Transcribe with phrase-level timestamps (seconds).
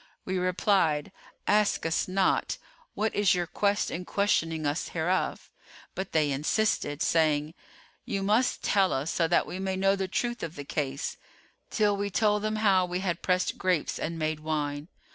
[0.25, 1.11] We replied,
[1.45, 2.57] 'Ask us not,
[2.95, 5.51] what is your quest in questioning us hereof?'
[5.93, 7.53] But they insisted, saying,
[8.03, 11.17] 'You must tell us so that we may know the truth of the case,'
[11.69, 14.87] till we told them how we had pressed grapes and made wine.